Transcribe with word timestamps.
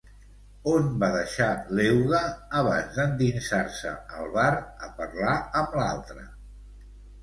On 0.69 0.87
va 1.03 1.09
deixar 1.15 1.49
l'euga 1.81 2.23
abans 2.63 2.91
d'endinsar-se 2.97 3.95
al 4.19 4.35
bar 4.41 4.51
a 4.61 4.93
parlar 5.01 5.41
amb 5.65 5.83
l'altre? 5.83 6.31